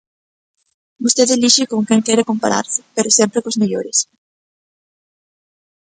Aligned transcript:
Vostede 1.03 1.33
elixe 1.37 1.63
con 1.71 1.81
quen 1.87 2.01
quere 2.05 2.27
compararse, 2.29 2.79
pero 2.95 3.15
sempre 3.19 3.43
cos 3.43 3.59
mellores. 3.61 3.97